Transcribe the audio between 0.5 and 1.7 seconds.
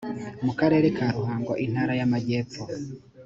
karere ka ruhango